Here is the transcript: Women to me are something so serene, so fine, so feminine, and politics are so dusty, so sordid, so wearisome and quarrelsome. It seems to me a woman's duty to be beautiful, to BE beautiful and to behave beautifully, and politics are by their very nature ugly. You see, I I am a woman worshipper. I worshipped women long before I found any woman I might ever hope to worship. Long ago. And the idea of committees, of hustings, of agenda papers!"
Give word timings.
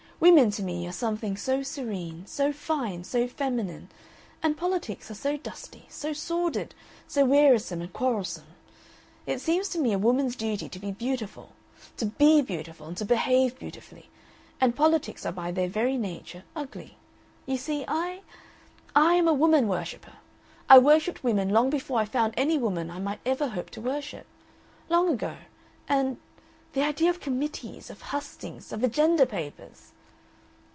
Women 0.21 0.51
to 0.51 0.61
me 0.61 0.87
are 0.87 0.91
something 0.91 1.35
so 1.35 1.63
serene, 1.63 2.27
so 2.27 2.53
fine, 2.53 3.03
so 3.03 3.27
feminine, 3.27 3.89
and 4.43 4.55
politics 4.55 5.09
are 5.09 5.15
so 5.15 5.35
dusty, 5.35 5.87
so 5.89 6.13
sordid, 6.13 6.75
so 7.07 7.25
wearisome 7.25 7.81
and 7.81 7.91
quarrelsome. 7.91 8.45
It 9.25 9.41
seems 9.41 9.67
to 9.69 9.79
me 9.79 9.93
a 9.93 9.97
woman's 9.97 10.35
duty 10.35 10.69
to 10.69 10.77
be 10.77 10.91
beautiful, 10.91 11.53
to 11.97 12.05
BE 12.05 12.43
beautiful 12.43 12.85
and 12.85 12.95
to 12.97 13.03
behave 13.03 13.57
beautifully, 13.57 14.11
and 14.59 14.75
politics 14.75 15.25
are 15.25 15.31
by 15.31 15.51
their 15.51 15.67
very 15.67 15.97
nature 15.97 16.43
ugly. 16.55 16.97
You 17.47 17.57
see, 17.57 17.83
I 17.87 18.21
I 18.95 19.15
am 19.15 19.27
a 19.27 19.33
woman 19.33 19.67
worshipper. 19.67 20.13
I 20.69 20.77
worshipped 20.77 21.23
women 21.23 21.49
long 21.49 21.71
before 21.71 21.99
I 21.99 22.05
found 22.05 22.35
any 22.37 22.59
woman 22.59 22.91
I 22.91 22.99
might 22.99 23.21
ever 23.25 23.47
hope 23.47 23.71
to 23.71 23.81
worship. 23.81 24.27
Long 24.87 25.09
ago. 25.09 25.37
And 25.89 26.17
the 26.73 26.83
idea 26.83 27.09
of 27.09 27.19
committees, 27.19 27.89
of 27.89 28.03
hustings, 28.13 28.71
of 28.71 28.83
agenda 28.83 29.25
papers!" 29.25 29.93